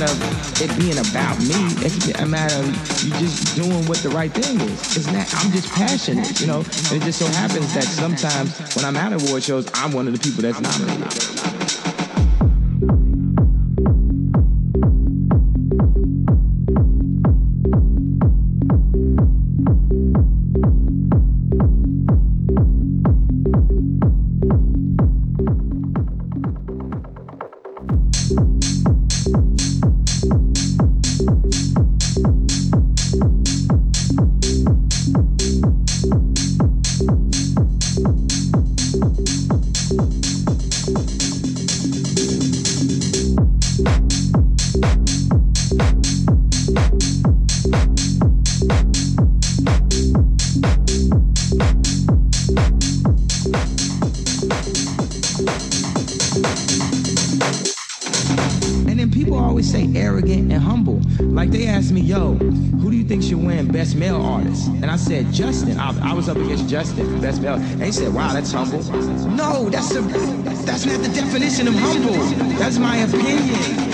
Matter 0.00 0.12
of 0.12 0.62
it 0.62 0.78
being 0.78 0.98
about 0.98 1.38
me. 1.40 1.84
It's 1.84 2.08
a 2.20 2.26
matter 2.26 2.56
of 2.56 2.66
you 3.04 3.10
just 3.18 3.56
doing 3.56 3.86
what 3.86 3.98
the 3.98 4.08
right 4.10 4.32
thing 4.32 4.60
is. 4.60 4.96
It's 4.96 5.06
not. 5.06 5.32
I'm 5.44 5.52
just 5.52 5.68
passionate. 5.72 6.40
You 6.40 6.46
know, 6.46 6.58
and 6.58 6.92
it 6.92 7.02
just 7.02 7.18
so 7.18 7.26
happens 7.26 7.72
that 7.74 7.84
sometimes 7.84 8.58
when 8.76 8.84
I'm 8.84 8.96
at 8.96 9.12
award 9.12 9.42
shows, 9.42 9.68
I'm 9.74 9.92
one 9.92 10.06
of 10.06 10.14
the 10.14 10.20
people 10.20 10.42
that's 10.42 10.60
nominated. 10.60 11.59
Justin, 66.70 67.20
best 67.20 67.42
male. 67.42 67.54
And 67.54 67.82
he 67.82 67.90
said, 67.90 68.14
wow, 68.14 68.32
that's 68.32 68.52
humble. 68.52 68.78
No, 69.28 69.68
that's 69.70 69.92
a, 69.96 70.02
that's 70.02 70.86
not 70.86 71.00
the 71.00 71.10
definition 71.12 71.66
of 71.66 71.74
humble. 71.74 72.12
That's 72.60 72.78
my 72.78 72.98
opinion. 72.98 73.89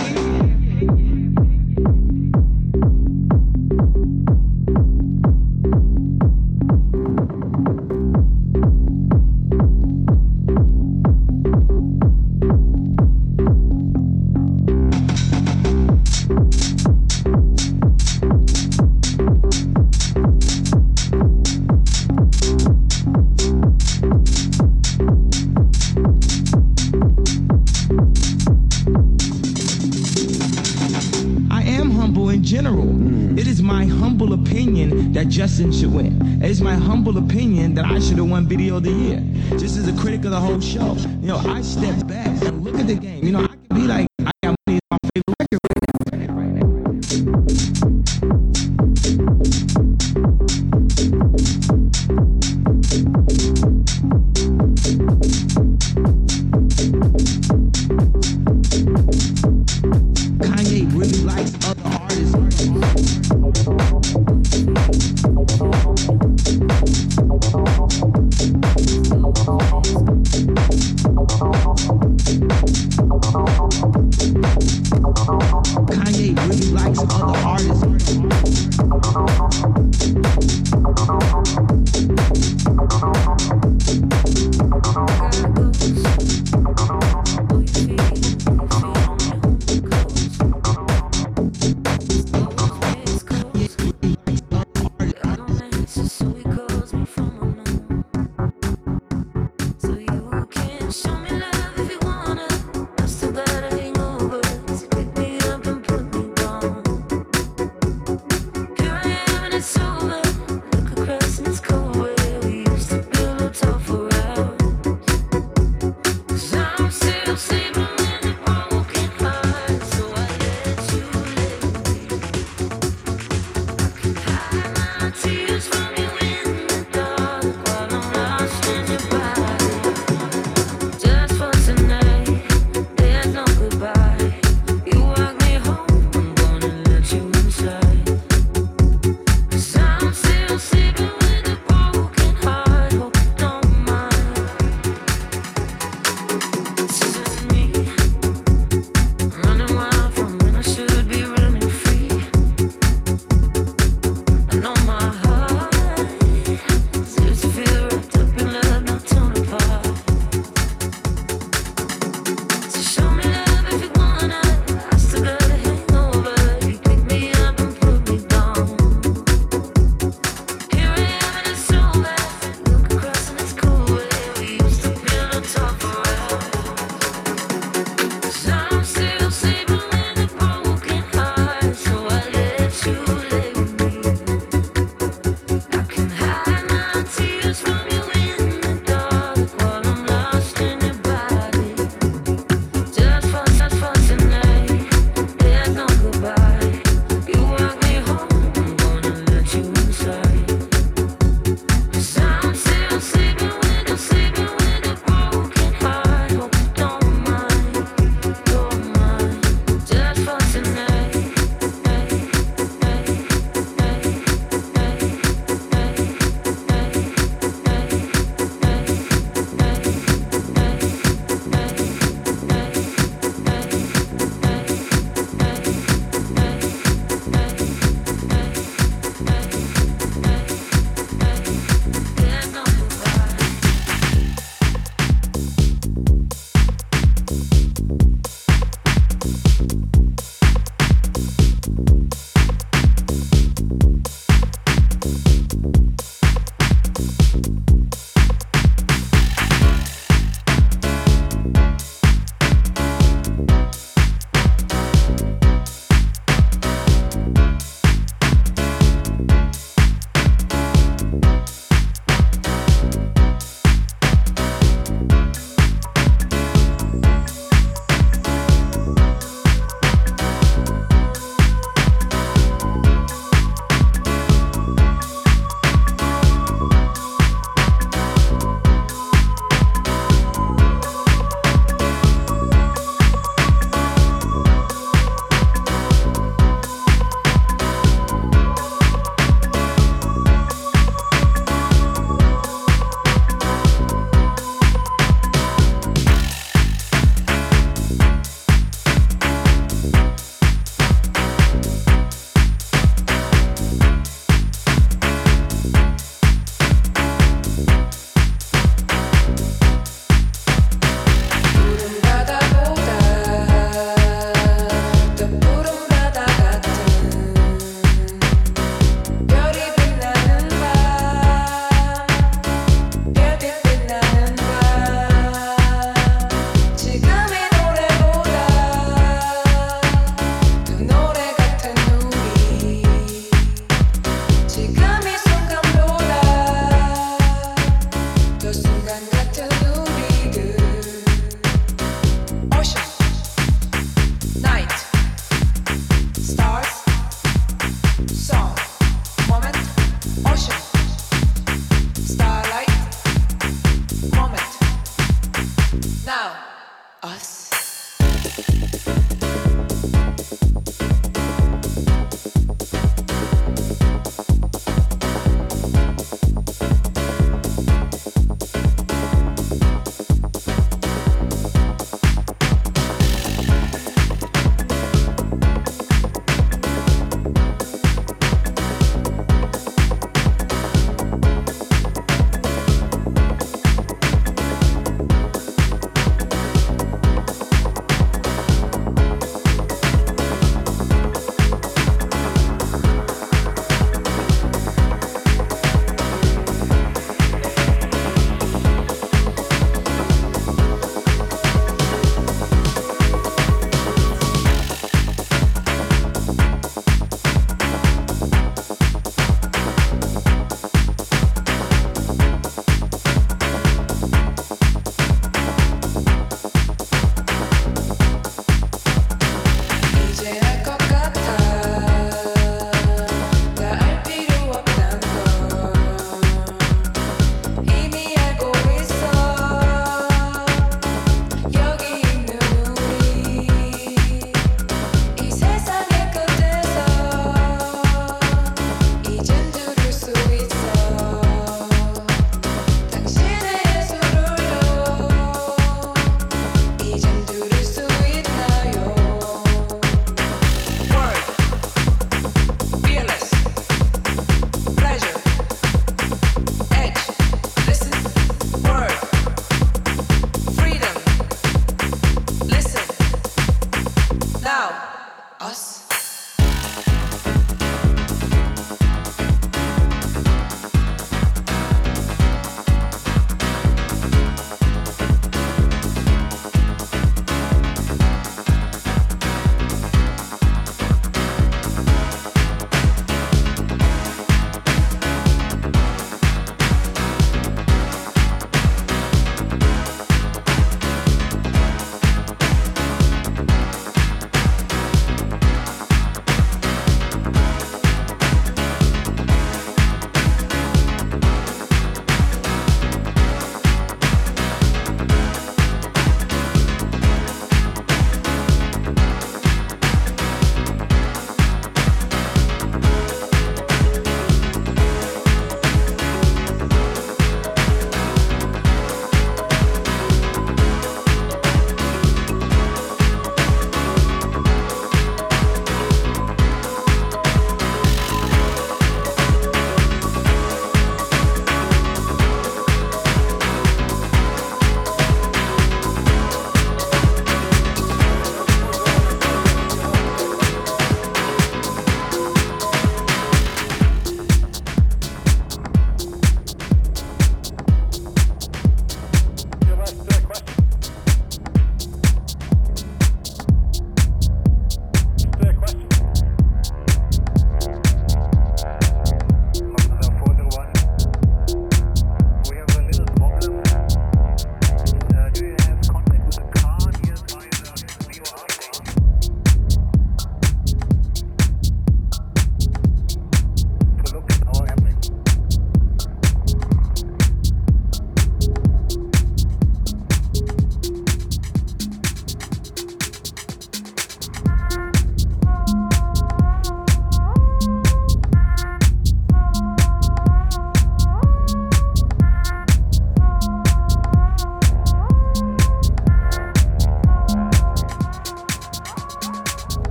Won 38.29 38.47
Video 38.47 38.77
of 38.77 38.83
the 38.83 38.91
Year. 38.91 39.23
Just 39.59 39.77
as 39.77 39.89
a 39.89 39.93
critic 40.01 40.25
of 40.25 40.31
the 40.31 40.41
whole 40.41 40.61
show. 40.61 40.95
You 41.21 41.29
know, 41.29 41.39
I 41.39 41.62
step 41.62 42.07
back 42.07 42.43
and 42.43 42.65
look 42.65 42.77
at 42.77 42.87
the 42.87 42.95
game. 42.95 43.25
You 43.25 43.33
know, 43.33 43.46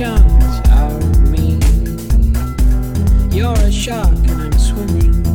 and 0.00 0.34
I'm 4.32 5.24
my 5.24 5.33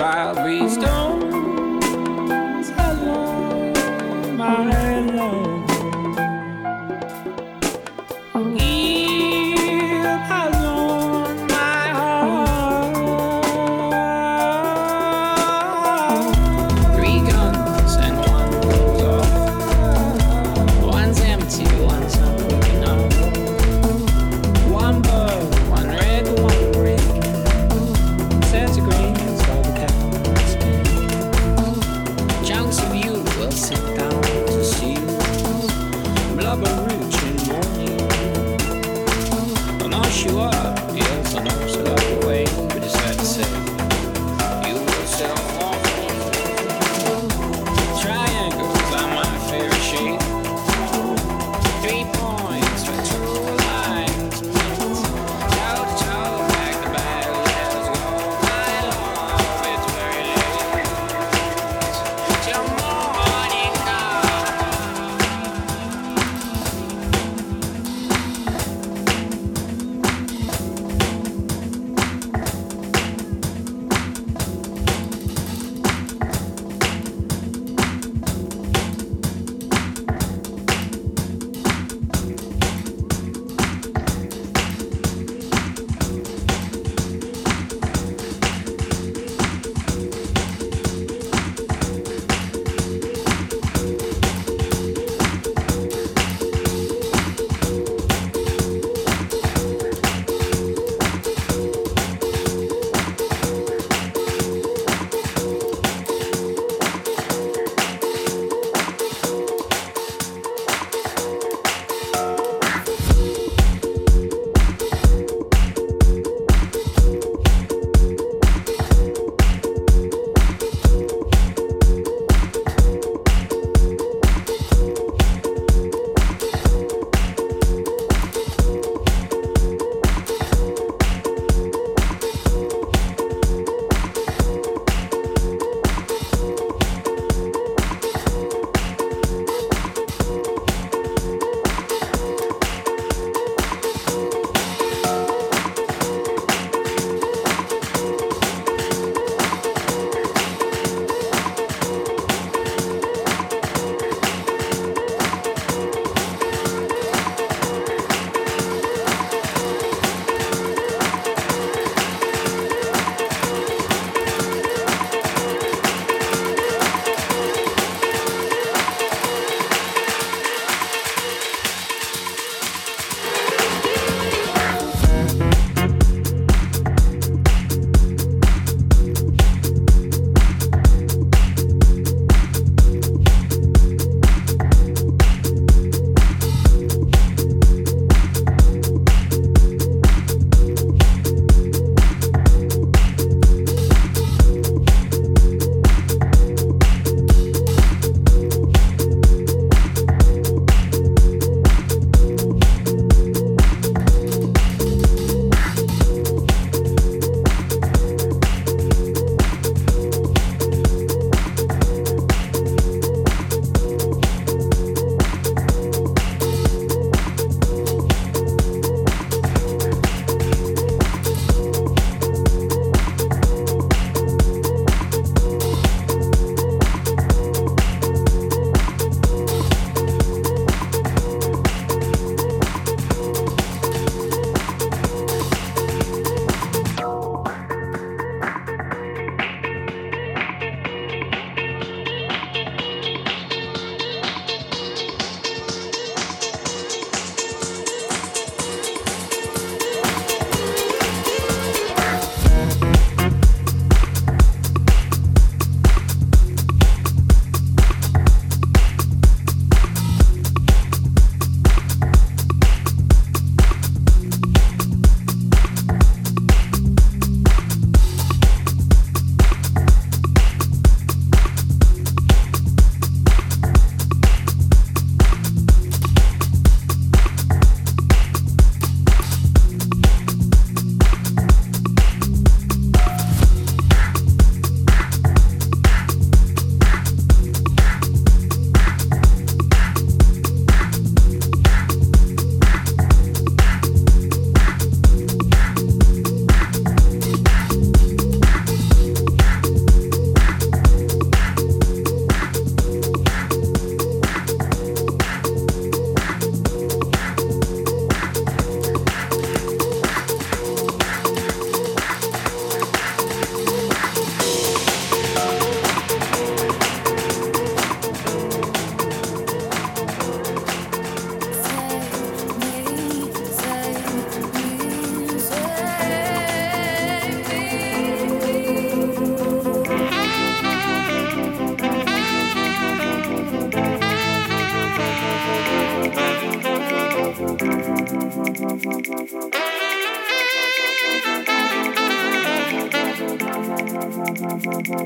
wild 0.00 0.44
beast. 0.44 0.80
Don't 0.80 1.07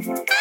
Thank 0.05 0.32